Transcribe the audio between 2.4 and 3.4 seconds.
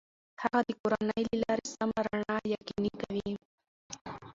یقیني کوي.